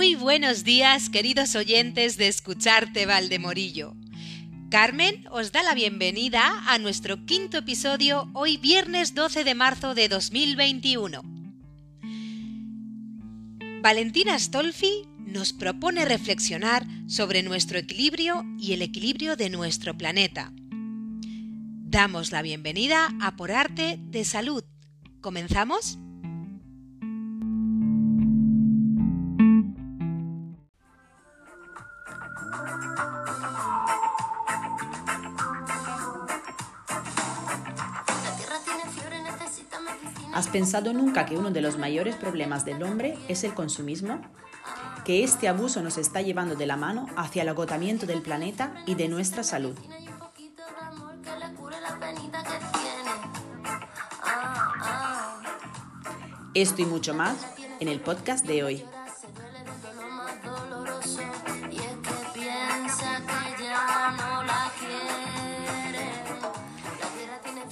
[0.00, 3.94] Muy buenos días, queridos oyentes de Escucharte Valdemorillo.
[4.70, 10.08] Carmen os da la bienvenida a nuestro quinto episodio hoy viernes 12 de marzo de
[10.08, 11.20] 2021.
[13.82, 20.50] Valentina Stolfi nos propone reflexionar sobre nuestro equilibrio y el equilibrio de nuestro planeta.
[21.90, 24.64] Damos la bienvenida a Por Arte de Salud.
[25.20, 25.98] ¿Comenzamos?
[40.32, 44.20] ¿Has pensado nunca que uno de los mayores problemas del hombre es el consumismo?
[45.04, 48.94] Que este abuso nos está llevando de la mano hacia el agotamiento del planeta y
[48.94, 49.76] de nuestra salud.
[56.54, 57.36] Esto y mucho más
[57.80, 58.84] en el podcast de hoy.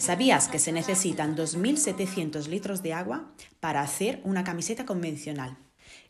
[0.09, 5.59] ¿Sabías que se necesitan 2.700 litros de agua para hacer una camiseta convencional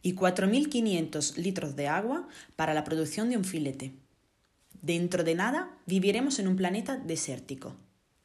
[0.02, 3.92] y 4.500 litros de agua para la producción de un filete?
[4.82, 7.74] Dentro de nada viviremos en un planeta desértico.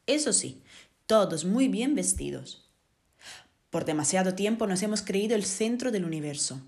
[0.06, 0.62] Eso sí,
[1.06, 2.70] todos muy bien vestidos.
[3.70, 6.60] Por demasiado tiempo nos hemos creído el centro del universo.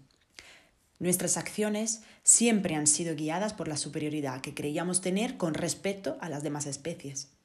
[0.99, 6.29] Nuestras acciones siempre han sido guiadas por la superioridad que creíamos tener con respecto a
[6.29, 7.36] las demás especies.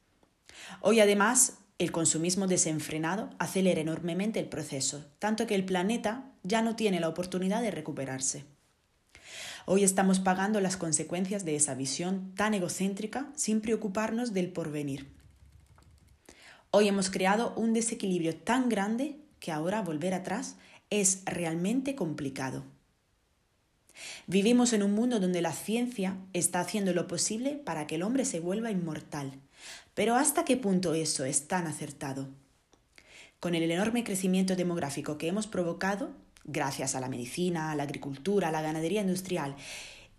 [0.82, 6.76] Hoy además el consumismo desenfrenado acelera enormemente el proceso, tanto que el planeta ya no
[6.76, 8.46] tiene la oportunidad de recuperarse.
[9.66, 15.08] Hoy estamos pagando las consecuencias de esa visión tan egocéntrica sin preocuparnos del porvenir.
[16.70, 20.58] Hoy hemos creado un desequilibrio tan grande que ahora volver atrás
[20.92, 22.64] es realmente complicado.
[24.28, 28.24] Vivimos en un mundo donde la ciencia está haciendo lo posible para que el hombre
[28.24, 29.34] se vuelva inmortal
[29.94, 32.30] pero ¿hasta qué punto eso es tan acertado?
[33.40, 36.12] Con el enorme crecimiento demográfico que hemos provocado,
[36.44, 39.56] gracias a la medicina, a la agricultura, a la ganadería industrial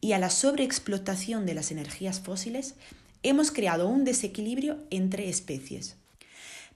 [0.00, 2.74] y a la sobreexplotación de las energías fósiles,
[3.22, 5.96] hemos creado un desequilibrio entre especies.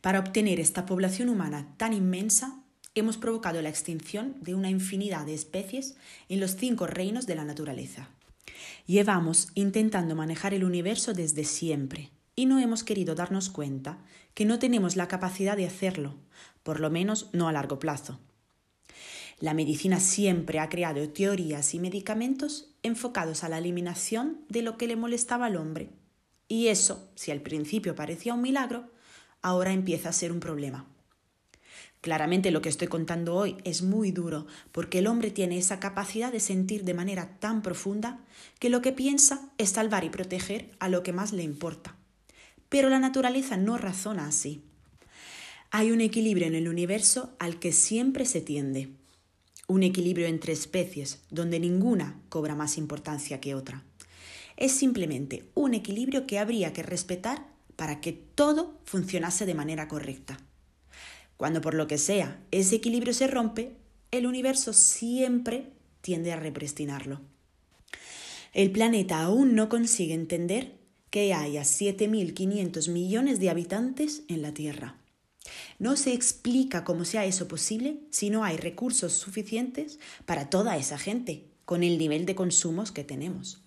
[0.01, 2.61] Para obtener esta población humana tan inmensa,
[2.95, 5.97] hemos provocado la extinción de una infinidad de especies
[6.29, 8.09] en los cinco reinos de la naturaleza.
[8.87, 13.99] Llevamos intentando manejar el universo desde siempre, y no hemos querido darnos cuenta
[14.35, 16.15] que no tenemos la capacidad de hacerlo,
[16.63, 18.21] por lo menos no a largo plazo.
[19.41, 24.87] La medicina siempre ha creado teorías y medicamentos enfocados a la eliminación de lo que
[24.87, 25.91] le molestaba al hombre.
[26.49, 28.93] Y eso, si al principio parecía un milagro,
[29.43, 30.87] ahora empieza a ser un problema.
[32.01, 36.31] Claramente lo que estoy contando hoy es muy duro, porque el hombre tiene esa capacidad
[36.31, 38.21] de sentir de manera tan profunda
[38.59, 41.96] que lo que piensa es salvar y proteger a lo que más le importa.
[42.77, 44.61] Pero la naturaleza no razona así.
[45.71, 48.91] Hay un equilibrio en el universo al que siempre se tiende.
[49.67, 53.83] Un equilibrio entre especies donde ninguna cobra más importancia que otra.
[54.59, 60.37] Es simplemente un equilibrio que habría que respetar para que todo funcionase de manera correcta.
[61.39, 63.73] Cuando por lo que sea ese equilibrio se rompe,
[64.11, 65.71] el universo siempre
[66.03, 67.23] tiende a represtinarlo.
[68.53, 70.76] El planeta aún no consigue entender
[71.17, 74.99] que haya 7.500 millones de habitantes en la Tierra.
[75.79, 80.99] No se explica cómo sea eso posible si no hay recursos suficientes para toda esa
[80.99, 83.63] gente, con el nivel de consumos que tenemos.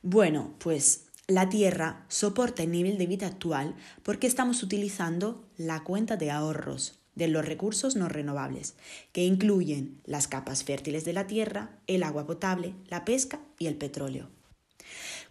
[0.00, 6.16] Bueno, pues la Tierra soporta el nivel de vida actual porque estamos utilizando la cuenta
[6.16, 8.76] de ahorros de los recursos no renovables,
[9.12, 13.74] que incluyen las capas fértiles de la Tierra, el agua potable, la pesca y el
[13.74, 14.30] petróleo.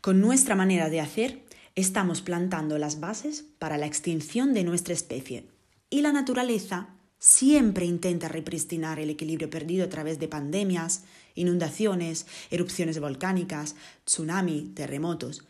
[0.06, 1.42] Con nuestra manera de hacer,
[1.74, 5.48] estamos plantando las bases para la extinción de nuestra especie.
[5.90, 13.00] Y la naturaleza siempre intenta repristinar el equilibrio perdido a través de pandemias, inundaciones, erupciones
[13.00, 15.48] volcánicas, tsunami, terremotos.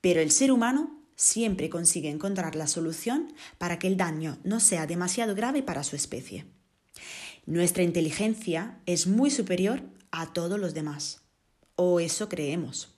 [0.00, 4.86] Pero el ser humano siempre consigue encontrar la solución para que el daño no sea
[4.86, 6.44] demasiado grave para su especie.
[7.46, 9.82] Nuestra inteligencia es muy superior
[10.12, 11.22] a todos los demás.
[11.74, 12.94] O eso creemos.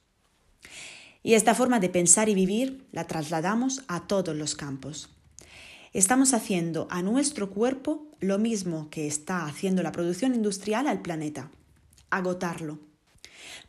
[1.23, 5.11] Y esta forma de pensar y vivir la trasladamos a todos los campos.
[5.93, 11.51] Estamos haciendo a nuestro cuerpo lo mismo que está haciendo la producción industrial al planeta,
[12.11, 12.79] agotarlo.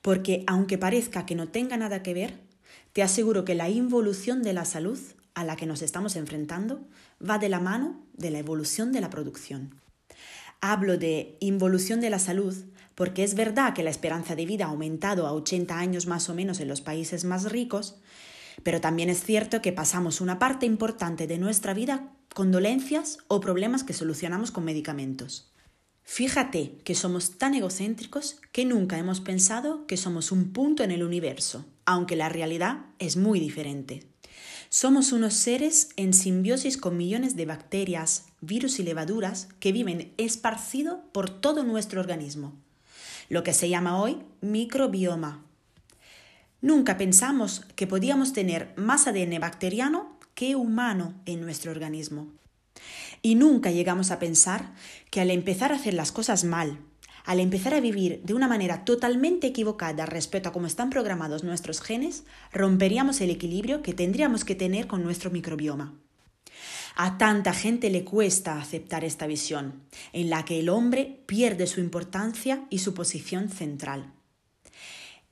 [0.02, 2.40] Porque aunque parezca que no tenga nada que ver,
[2.94, 5.00] te aseguro que la involución de la salud
[5.34, 6.86] a la que nos estamos enfrentando
[7.28, 9.76] va de la mano de la evolución de la producción.
[10.60, 12.56] Hablo de involución de la salud
[12.96, 16.34] porque es verdad que la esperanza de vida ha aumentado a 80 años más o
[16.34, 17.96] menos en los países más ricos,
[18.64, 23.40] pero también es cierto que pasamos una parte importante de nuestra vida con dolencias o
[23.40, 25.52] problemas que solucionamos con medicamentos.
[26.04, 31.04] Fíjate que somos tan egocéntricos que nunca hemos pensado que somos un punto en el
[31.04, 34.08] universo, aunque la realidad es muy diferente.
[34.70, 41.04] Somos unos seres en simbiosis con millones de bacterias, virus y levaduras que viven esparcido
[41.12, 42.56] por todo nuestro organismo,
[43.32, 45.46] lo que se llama hoy microbioma.
[46.60, 52.28] Nunca pensamos que podíamos tener más ADN bacteriano que humano en nuestro organismo.
[53.22, 54.74] Y nunca llegamos a pensar
[55.10, 56.80] que al empezar a hacer las cosas mal,
[57.24, 61.80] al empezar a vivir de una manera totalmente equivocada respecto a cómo están programados nuestros
[61.80, 65.94] genes, romperíamos el equilibrio que tendríamos que tener con nuestro microbioma.
[66.96, 69.84] A tanta gente le cuesta aceptar esta visión,
[70.14, 74.14] en la que el hombre pierde su importancia y su posición central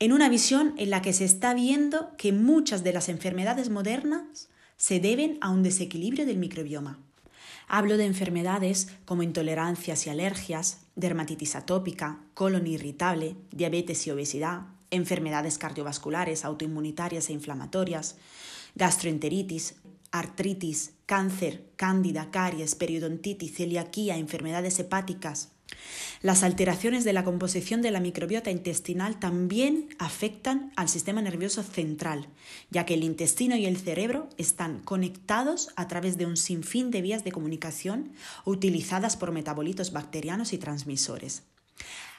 [0.00, 4.48] en una visión en la que se está viendo que muchas de las enfermedades modernas
[4.78, 6.98] se deben a un desequilibrio del microbioma.
[7.68, 15.58] Hablo de enfermedades como intolerancias y alergias, dermatitis atópica, colon irritable, diabetes y obesidad, enfermedades
[15.58, 18.16] cardiovasculares, autoinmunitarias e inflamatorias,
[18.74, 19.76] gastroenteritis,
[20.12, 25.52] artritis, cáncer, cándida, caries, periodontitis, celiaquía, enfermedades hepáticas,
[26.22, 32.28] las alteraciones de la composición de la microbiota intestinal también afectan al sistema nervioso central,
[32.70, 37.02] ya que el intestino y el cerebro están conectados a través de un sinfín de
[37.02, 38.12] vías de comunicación
[38.44, 41.42] utilizadas por metabolitos bacterianos y transmisores.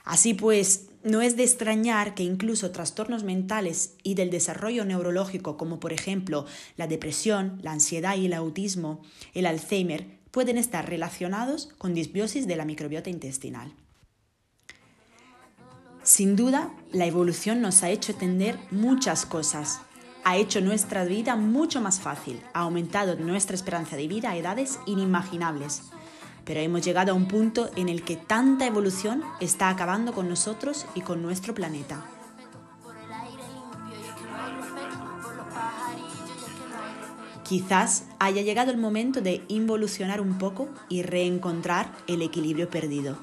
[0.04, 5.80] Así pues, no es de extrañar que incluso trastornos mentales y del desarrollo neurológico, como
[5.80, 6.46] por ejemplo
[6.78, 9.02] la depresión, la ansiedad y el autismo,
[9.34, 13.74] el Alzheimer, pueden estar relacionados con disbiosis de la microbiota intestinal.
[16.04, 19.82] Sin duda, la evolución nos ha hecho entender muchas cosas.
[20.24, 24.80] Ha hecho nuestra vida mucho más fácil, ha aumentado nuestra esperanza de vida a edades
[24.86, 25.84] inimaginables.
[26.52, 30.86] Pero hemos llegado a un punto en el que tanta evolución está acabando con nosotros
[30.96, 32.04] y con nuestro planeta.
[37.46, 43.16] Quizás haya llegado el momento de involucionar un poco y reencontrar el equilibrio perdido.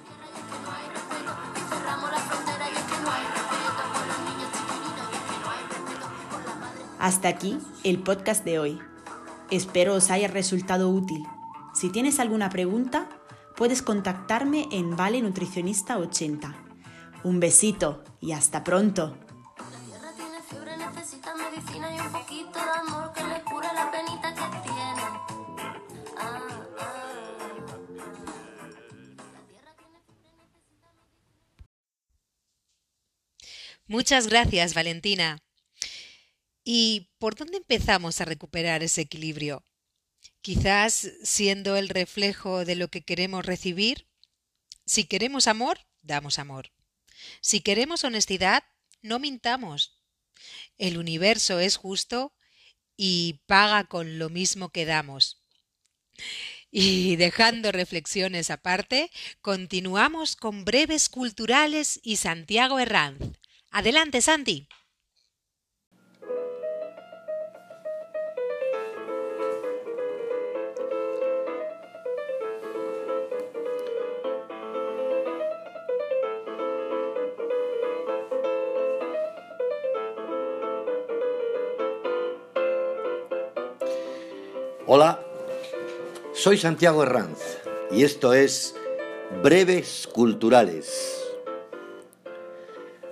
[6.98, 8.78] Hasta aquí el podcast de hoy.
[9.50, 11.26] Espero os haya resultado útil.
[11.74, 13.06] Si tienes alguna pregunta,
[13.58, 16.54] puedes contactarme en Vale Nutricionista 80.
[17.24, 19.18] Un besito y hasta pronto.
[33.88, 35.38] Muchas gracias, Valentina.
[36.62, 39.64] ¿Y por dónde empezamos a recuperar ese equilibrio?
[40.40, 44.06] Quizás siendo el reflejo de lo que queremos recibir.
[44.86, 46.72] Si queremos amor, damos amor.
[47.40, 48.64] Si queremos honestidad,
[49.02, 50.00] no mintamos.
[50.78, 52.32] El universo es justo
[52.96, 55.42] y paga con lo mismo que damos.
[56.70, 59.10] Y dejando reflexiones aparte,
[59.40, 63.38] continuamos con breves culturales y Santiago Herranz.
[63.70, 64.68] Adelante, Santi.
[84.90, 85.20] Hola,
[86.32, 87.58] soy Santiago Herranz
[87.90, 88.74] y esto es
[89.42, 91.26] Breves Culturales.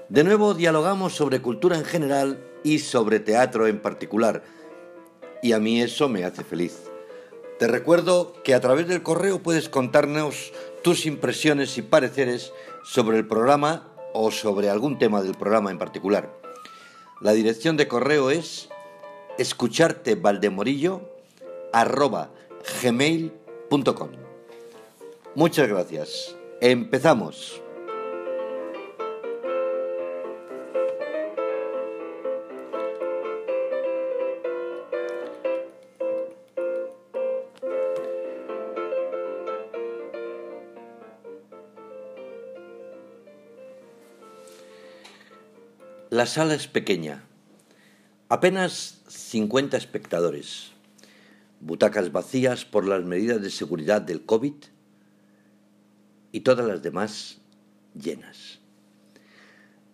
[0.09, 4.43] De nuevo dialogamos sobre cultura en general y sobre teatro en particular.
[5.43, 6.85] Y a mí eso me hace feliz.
[7.59, 12.55] Te recuerdo que a través del correo puedes contarnos tus impresiones y pareceres
[12.85, 16.41] sobre el programa o sobre algún tema del programa en particular.
[17.21, 18.71] La dirección de correo es
[21.73, 24.11] escuchartevaldemorillo@gmail.com.
[25.35, 26.37] Muchas gracias.
[26.61, 27.63] Empezamos.
[46.09, 47.27] La sala es pequeña,
[48.31, 50.73] apenas 50 espectadores,
[51.67, 54.55] butacas vacías por las medidas de seguridad del COVID
[56.31, 57.39] y todas las demás
[58.01, 58.61] llenas.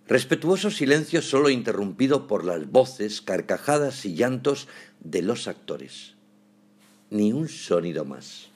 [0.06, 4.68] Respetuoso silencio solo interrumpido por las voces, carcajadas y llantos
[5.00, 6.14] de los actores.
[7.08, 8.48] Ni un sonido más.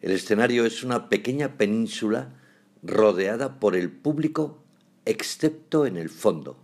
[0.00, 2.28] El escenario es una pequeña península
[2.84, 4.62] rodeada por el público
[5.04, 6.56] excepto en el fondo.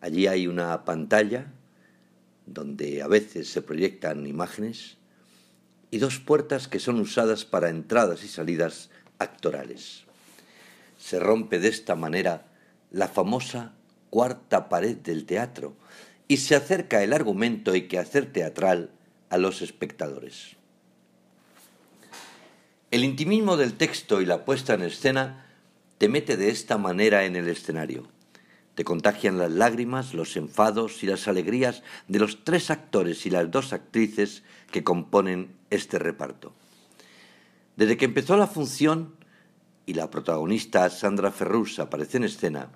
[0.00, 1.52] Allí hay una pantalla
[2.52, 4.96] donde a veces se proyectan imágenes
[5.90, 10.08] y dos puertas que son usadas para entradas y salidas actorales
[10.98, 12.46] se rompe de esta manera
[12.90, 13.72] la famosa
[14.10, 15.76] cuarta pared del teatro
[16.26, 18.90] y se acerca el argumento y quehacer teatral
[19.30, 20.56] a los espectadores.
[22.90, 25.46] El intimismo del texto y la puesta en escena
[25.98, 28.08] te mete de esta manera en el escenario.
[28.78, 33.50] Te contagian las lágrimas, los enfados y las alegrías de los tres actores y las
[33.50, 36.52] dos actrices que componen este reparto.
[37.74, 39.16] Desde que empezó la función,
[39.84, 42.70] y la protagonista Sandra Ferrus aparece en escena,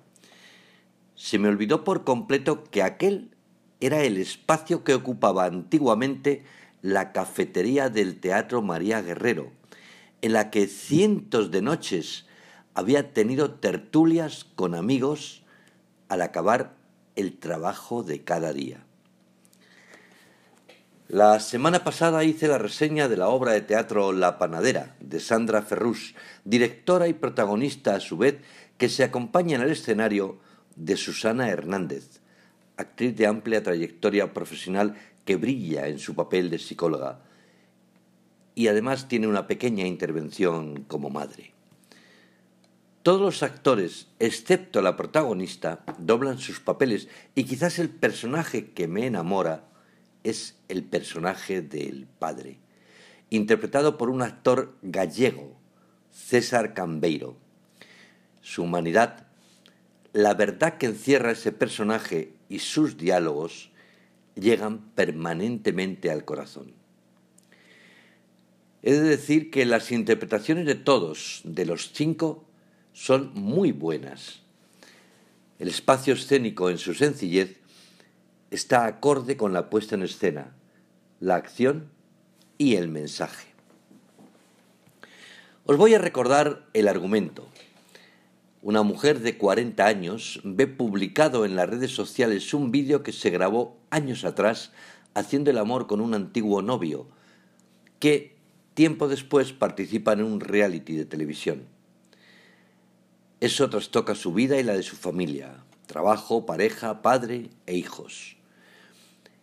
[1.15, 3.31] se me olvidó por completo que aquel
[3.79, 6.43] era el espacio que ocupaba antiguamente
[6.81, 9.53] la cafetería del Teatro María Guerrero,
[10.21, 12.25] en la que cientos de noches
[12.73, 15.42] había tenido tertulias con amigos
[16.13, 16.75] al acabar
[17.15, 18.85] el trabajo de cada día.
[21.07, 25.61] La semana pasada hice la reseña de la obra de teatro La Panadera de Sandra
[25.61, 26.15] Ferrus,
[26.45, 28.37] directora y protagonista a su vez,
[28.77, 30.39] que se acompaña en el escenario
[30.75, 32.21] de Susana Hernández,
[32.77, 37.19] actriz de amplia trayectoria profesional que brilla en su papel de psicóloga
[38.55, 41.53] y además tiene una pequeña intervención como madre.
[43.03, 49.05] Todos los actores, excepto la protagonista, doblan sus papeles y quizás el personaje que me
[49.05, 49.65] enamora
[50.23, 52.59] es el personaje del padre,
[53.29, 55.53] interpretado por un actor gallego,
[56.11, 57.35] César Cambeiro.
[58.41, 59.27] Su humanidad,
[60.13, 63.71] la verdad que encierra ese personaje y sus diálogos
[64.35, 66.71] llegan permanentemente al corazón.
[68.81, 72.45] He de decir que las interpretaciones de todos, de los cinco,
[72.93, 74.41] son muy buenas.
[75.59, 77.59] El espacio escénico en su sencillez
[78.51, 80.55] está acorde con la puesta en escena,
[81.19, 81.89] la acción
[82.57, 83.47] y el mensaje.
[85.65, 87.47] Os voy a recordar el argumento.
[88.61, 93.29] Una mujer de 40 años ve publicado en las redes sociales un vídeo que se
[93.29, 94.71] grabó años atrás
[95.13, 97.07] haciendo el amor con un antiguo novio,
[97.99, 98.35] que
[98.73, 101.63] tiempo después participa en un reality de televisión.
[103.43, 108.37] Eso trastoca su vida y la de su familia, trabajo, pareja, padre e hijos.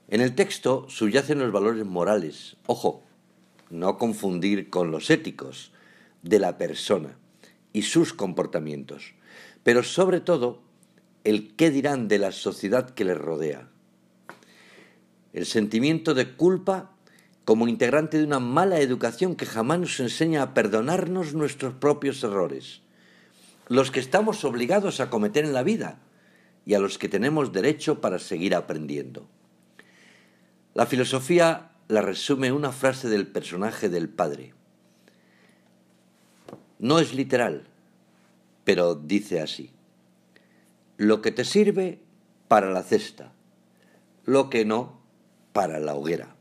[0.08, 3.02] En el texto subyacen los valores morales, ojo,
[3.68, 5.72] no confundir con los éticos,
[6.22, 7.18] de la persona
[7.74, 9.12] y sus comportamientos,
[9.64, 10.62] pero sobre todo
[11.24, 13.68] el qué dirán de la sociedad que les rodea.
[15.34, 16.92] El sentimiento de culpa
[17.44, 22.80] como integrante de una mala educación que jamás nos enseña a perdonarnos nuestros propios errores,
[23.70, 26.00] los que estamos obligados a cometer en la vida
[26.66, 29.28] y a los que tenemos derecho para seguir aprendiendo.
[30.74, 34.54] La filosofía la resume una frase del personaje del padre.
[36.80, 37.68] No es literal,
[38.64, 39.70] pero dice así.
[40.96, 42.00] Lo que te sirve
[42.48, 43.32] para la cesta,
[44.24, 45.00] lo que no
[45.52, 46.34] para la hoguera.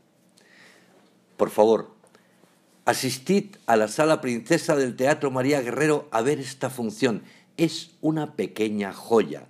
[1.36, 1.94] Por favor,
[2.84, 7.22] asistid a la sala princesa del Teatro María Guerrero a ver esta función.
[7.56, 9.46] Es una pequeña joya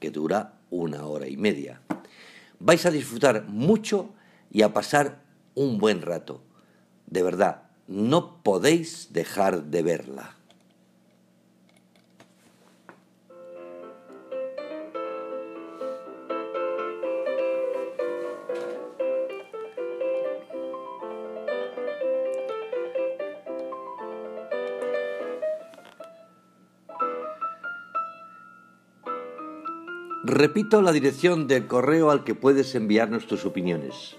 [0.00, 1.80] que dura una hora y media
[2.58, 4.10] vais a disfrutar mucho
[4.50, 5.22] y a pasar
[5.54, 6.42] un buen rato.
[7.06, 10.35] De verdad, no podéis dejar de verla.
[30.28, 34.16] Repito la dirección del correo al que puedes enviarnos tus opiniones.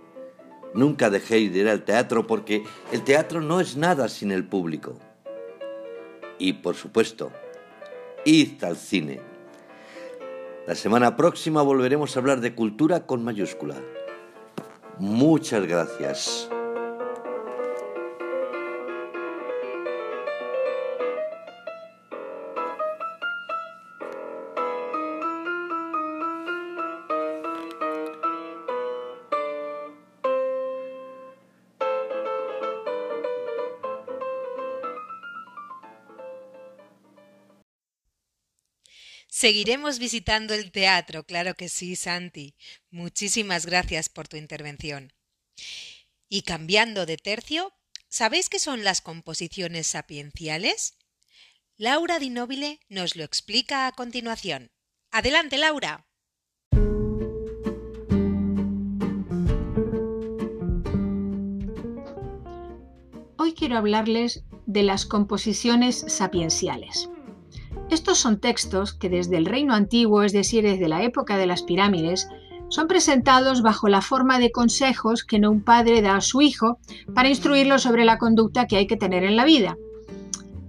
[0.74, 4.98] nunca dejéis de ir al teatro porque el teatro no es nada sin el público.
[6.40, 7.30] Y por supuesto,
[8.24, 9.20] id al cine.
[10.66, 13.76] La semana próxima volveremos a hablar de cultura con mayúscula.
[14.98, 16.48] Muchas gracias.
[39.42, 42.54] Seguiremos visitando el teatro, claro que sí, Santi.
[42.92, 45.12] Muchísimas gracias por tu intervención.
[46.28, 47.72] Y cambiando de tercio,
[48.08, 50.96] ¿sabéis qué son las composiciones sapienciales?
[51.76, 54.70] Laura Di Nobile nos lo explica a continuación.
[55.10, 56.06] Adelante, Laura.
[63.38, 67.08] Hoy quiero hablarles de las composiciones sapienciales.
[67.92, 71.62] Estos son textos que desde el reino antiguo, es decir, desde la época de las
[71.62, 72.26] pirámides,
[72.70, 76.78] son presentados bajo la forma de consejos que un padre da a su hijo
[77.14, 79.76] para instruirlo sobre la conducta que hay que tener en la vida.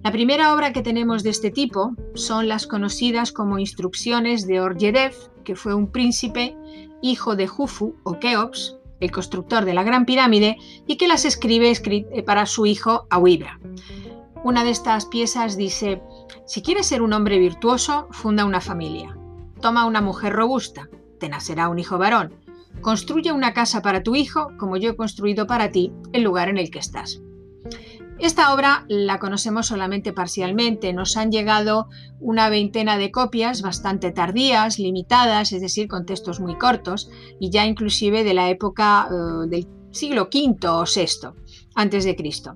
[0.03, 5.15] La primera obra que tenemos de este tipo son las conocidas como Instrucciones de Oryedev,
[5.45, 6.57] que fue un príncipe,
[7.01, 11.71] hijo de Jufu o Keops, el constructor de la Gran Pirámide, y que las escribe
[11.71, 13.61] eh, para su hijo Awibra.
[14.43, 16.01] Una de estas piezas dice,
[16.45, 19.17] si quieres ser un hombre virtuoso, funda una familia.
[19.61, 22.35] Toma una mujer robusta, te nacerá un hijo varón.
[22.81, 26.57] Construye una casa para tu hijo, como yo he construido para ti el lugar en
[26.57, 27.21] el que estás.
[28.19, 31.87] Esta obra la conocemos solamente parcialmente, nos han llegado
[32.19, 37.09] una veintena de copias bastante tardías, limitadas, es decir, con textos muy cortos,
[37.39, 41.29] y ya inclusive de la época eh, del siglo V o VI
[41.75, 42.55] antes de Cristo.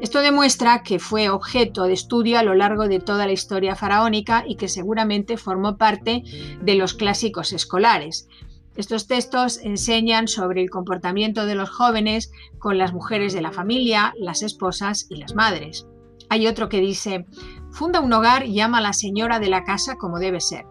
[0.00, 4.44] Esto demuestra que fue objeto de estudio a lo largo de toda la historia faraónica
[4.46, 6.24] y que seguramente formó parte
[6.60, 8.28] de los clásicos escolares.
[8.76, 14.12] Estos textos enseñan sobre el comportamiento de los jóvenes con las mujeres de la familia,
[14.18, 15.86] las esposas y las madres.
[16.28, 17.26] Hay otro que dice,
[17.70, 20.66] funda un hogar y llama a la señora de la casa como debe ser.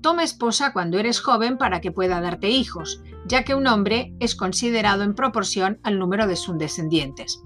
[0.00, 4.34] Toma esposa cuando eres joven para que pueda darte hijos, ya que un hombre es
[4.34, 7.40] considerado en proporción al número de sus descendientes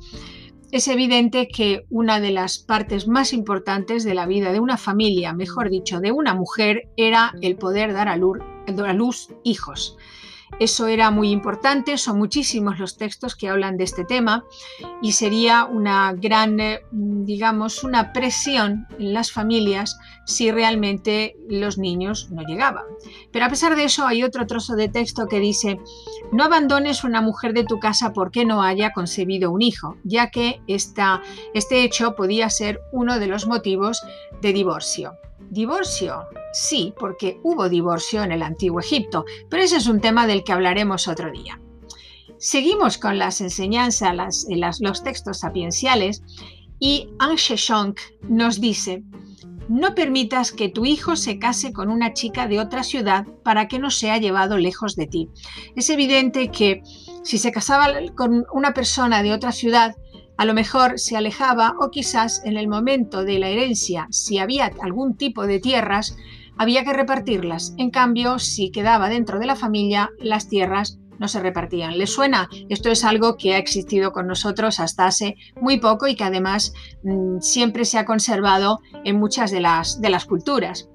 [0.75, 5.33] es evidente que una de las partes más importantes de la vida de una familia,
[5.33, 9.97] mejor dicho, de una mujer, era el poder dar a luz, a luz hijos.
[10.61, 14.45] Eso era muy importante, son muchísimos los textos que hablan de este tema
[15.03, 22.31] y sería una gran, eh, digamos, una presión en las familias si realmente los niños
[22.31, 22.85] no llegaban.
[23.33, 25.81] Pero a pesar de eso hay otro trozo de texto que dice,
[26.31, 30.61] no abandones una mujer de tu casa porque no haya concebido un hijo, ya que
[30.69, 34.03] este hecho podía ser uno de los motivos
[34.41, 35.19] de divorcio.
[35.55, 36.27] ¿Divorcio?
[36.53, 40.53] Sí, porque hubo divorcio en el antiguo Egipto, pero ese es un tema del que
[40.53, 41.61] hablaremos otro día.
[42.39, 44.47] Seguimos con las enseñanzas,
[44.81, 46.25] los textos sapienciales
[46.81, 49.05] y An Sheshonk nos dice,
[49.69, 53.79] no permitas que tu hijo se case con una chica de otra ciudad para que
[53.79, 55.29] no sea llevado lejos de ti.
[55.77, 56.83] Es evidente que
[57.23, 57.87] si se casaba
[58.17, 59.95] con una persona de otra ciudad,
[60.37, 64.71] a lo mejor se alejaba o quizás en el momento de la herencia, si había
[64.81, 66.17] algún tipo de tierras,
[66.57, 67.75] había que repartirlas.
[67.79, 71.99] En cambio, si quedaba dentro de la familia, las tierras no se repartían.
[71.99, 72.49] ¿Les suena?
[72.69, 76.73] Esto es algo que ha existido con nosotros hasta hace muy poco y que además
[77.03, 80.89] mm, siempre se ha conservado en muchas de las, de las culturas.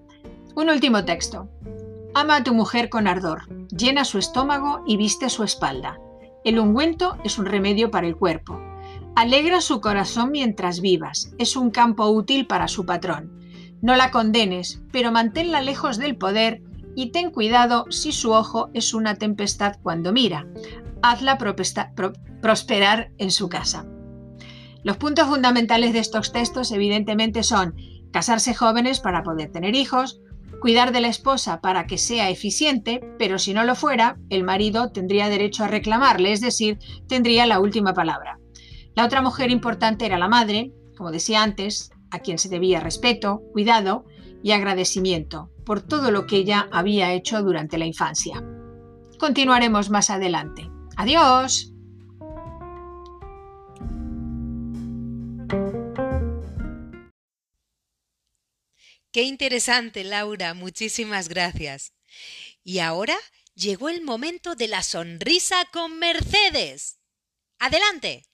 [0.55, 1.49] Un último texto.
[2.13, 5.99] Ama a tu mujer con ardor, llena su estómago y viste su espalda.
[6.43, 8.68] El ungüento es un remedio para el cuerpo.
[9.15, 13.37] Alegra su corazón mientras vivas, es un campo útil para su patrón.
[13.81, 16.61] No la condenes, pero manténla lejos del poder
[16.95, 20.47] y ten cuidado si su ojo es una tempestad cuando mira.
[21.01, 21.37] Hazla
[22.41, 23.85] prosperar en su casa.
[24.83, 27.75] Los puntos fundamentales de estos textos evidentemente son
[28.11, 30.21] casarse jóvenes para poder tener hijos,
[30.61, 34.91] cuidar de la esposa para que sea eficiente, pero si no lo fuera, el marido
[34.91, 38.39] tendría derecho a reclamarle, es decir, tendría la última palabra.
[38.99, 43.41] La otra mujer importante era la madre, como decía antes, a quien se debía respeto,
[43.53, 44.03] cuidado
[44.43, 48.43] y agradecimiento por todo lo que ella había hecho durante la infancia.
[49.17, 50.69] Continuaremos más adelante.
[50.97, 51.73] Adiós.
[59.13, 60.53] Qué interesante, Laura.
[60.53, 61.93] Muchísimas gracias.
[62.65, 63.15] Y ahora
[63.55, 66.99] llegó el momento de la sonrisa con Mercedes.
[67.59, 68.28] Adelante.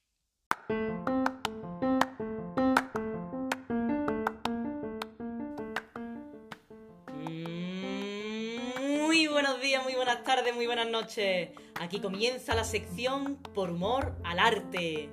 [10.25, 11.49] Tardes, muy buenas noches.
[11.75, 15.11] Aquí comienza la sección Por humor al arte.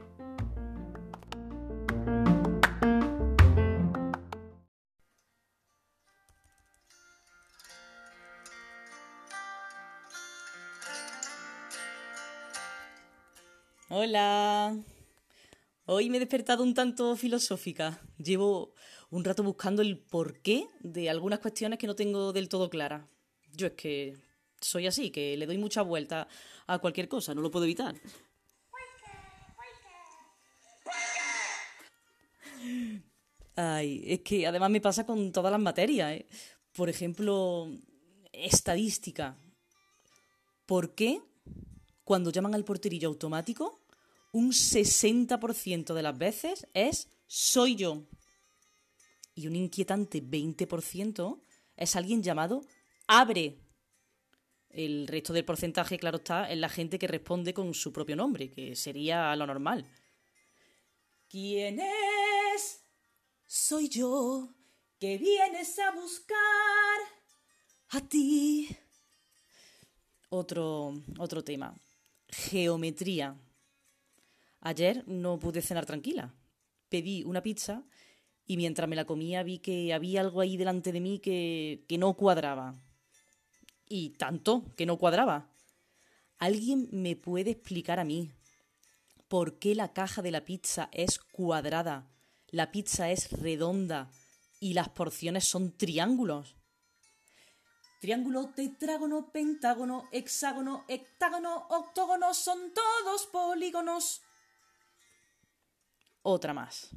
[13.91, 14.75] Hola.
[15.85, 18.01] Hoy me he despertado un tanto filosófica.
[18.17, 18.73] Llevo
[19.11, 23.05] un rato buscando el porqué de algunas cuestiones que no tengo del todo claras.
[23.53, 24.32] Yo es que
[24.63, 26.29] soy así, que le doy mucha vuelta
[26.67, 27.95] a cualquier cosa, no lo puedo evitar.
[33.55, 36.13] Ay, es que además me pasa con todas las materias.
[36.13, 36.27] ¿eh?
[36.73, 37.71] Por ejemplo,
[38.33, 39.37] estadística.
[40.65, 41.21] ¿Por qué
[42.05, 43.81] cuando llaman al porterillo automático,
[44.33, 48.05] un 60% de las veces es soy yo?
[49.35, 51.43] Y un inquietante 20%
[51.77, 52.63] es alguien llamado
[53.07, 53.59] abre.
[54.73, 58.51] El resto del porcentaje, claro está, es la gente que responde con su propio nombre,
[58.51, 59.87] que sería lo normal.
[61.29, 62.83] ¿Quién es?
[63.47, 64.49] Soy yo,
[64.99, 66.39] que vienes a buscar
[67.91, 68.75] a ti.
[70.31, 71.75] Otro, otro tema.
[72.29, 73.37] Geometría.
[74.61, 76.35] Ayer no pude cenar tranquila.
[76.89, 77.85] Pedí una pizza
[78.47, 81.99] y mientras me la comía vi que había algo ahí delante de mí que, que
[81.99, 82.75] no cuadraba.
[83.89, 85.51] Y tanto que no cuadraba.
[86.39, 88.33] ¿Alguien me puede explicar a mí
[89.29, 92.09] por qué la caja de la pizza es cuadrada,
[92.49, 94.11] la pizza es redonda
[94.61, 96.57] y las porciones son triángulos?
[98.01, 104.23] Triángulo, tetrágono, pentágono, hexágono, hectágono, octógono, son todos polígonos.
[106.23, 106.89] Otra más.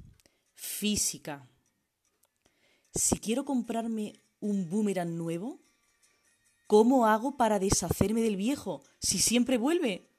[0.56, 1.48] Física.
[2.93, 5.60] Si quiero comprarme un boomerang nuevo,
[6.67, 10.10] ¿Cómo hago para deshacerme del viejo si siempre vuelve?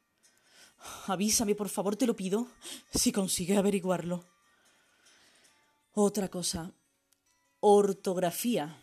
[1.07, 2.47] Avísame, por favor, te lo pido,
[2.93, 4.23] si consigue averiguarlo.
[5.93, 6.71] Otra cosa.
[7.59, 8.79] Ortografía.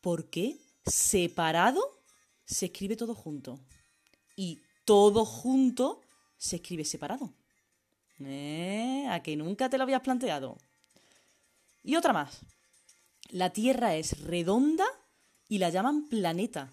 [0.00, 1.80] ¿Por qué separado
[2.44, 3.58] se escribe todo junto?
[4.36, 6.02] Y todo junto
[6.36, 7.32] se escribe separado.
[8.20, 9.06] ¿Eh?
[9.10, 10.58] ¿A que nunca te lo habías planteado?
[11.82, 12.40] Y otra más.
[13.30, 14.84] La Tierra es redonda
[15.50, 16.72] y la llaman planeta.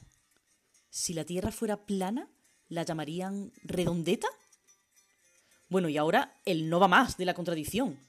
[0.92, 2.30] Si la Tierra fuera plana,
[2.70, 4.28] ¿la llamarían redondeta?
[5.68, 8.00] Bueno, y ahora el no va más de la contradicción.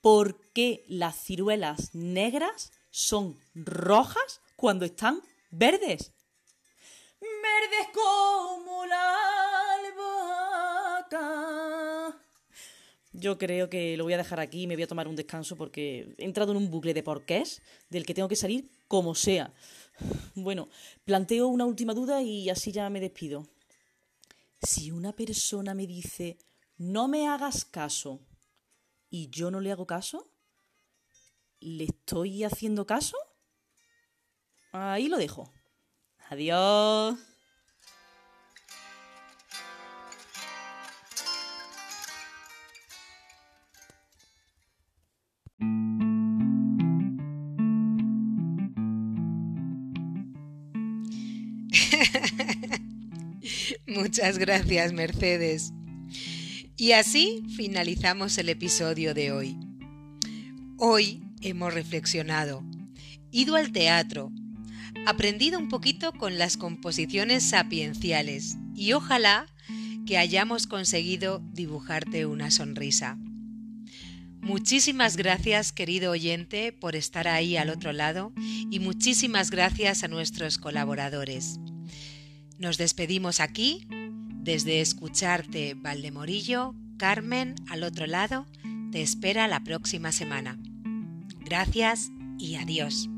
[0.00, 6.12] ¿Por qué las ciruelas negras son rojas cuando están verdes?
[13.22, 15.54] Yo creo que lo voy a dejar aquí y me voy a tomar un descanso
[15.56, 19.54] porque he entrado en un bucle de porqués del que tengo que salir como sea.
[20.34, 20.68] Bueno,
[21.04, 23.46] planteo una última duda y así ya me despido.
[24.60, 26.36] Si una persona me dice
[26.78, 28.18] no me hagas caso
[29.08, 30.28] y yo no le hago caso,
[31.60, 33.16] ¿le estoy haciendo caso?
[34.72, 35.52] Ahí lo dejo.
[36.28, 37.31] Adiós.
[53.94, 55.72] Muchas gracias, Mercedes.
[56.76, 59.56] Y así finalizamos el episodio de hoy.
[60.78, 62.64] Hoy hemos reflexionado,
[63.30, 64.32] ido al teatro,
[65.06, 69.46] aprendido un poquito con las composiciones sapienciales y ojalá
[70.06, 73.18] que hayamos conseguido dibujarte una sonrisa.
[74.40, 78.32] Muchísimas gracias, querido oyente, por estar ahí al otro lado
[78.70, 81.60] y muchísimas gracias a nuestros colaboradores.
[82.62, 83.88] Nos despedimos aquí
[84.44, 88.46] desde Escucharte Valdemorillo, Carmen al otro lado
[88.92, 90.60] te espera la próxima semana.
[91.40, 93.08] Gracias y adiós.